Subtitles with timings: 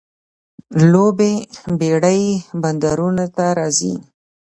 [0.91, 1.31] لویې
[1.79, 2.23] بیړۍ
[2.61, 3.93] بندرونو ته راځي.